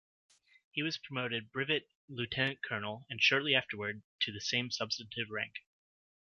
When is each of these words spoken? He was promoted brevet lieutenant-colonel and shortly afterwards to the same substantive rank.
He 0.71 0.81
was 0.81 0.97
promoted 0.97 1.51
brevet 1.51 1.87
lieutenant-colonel 2.09 3.05
and 3.07 3.21
shortly 3.21 3.53
afterwards 3.53 4.01
to 4.21 4.31
the 4.31 4.41
same 4.41 4.71
substantive 4.71 5.29
rank. 5.29 5.57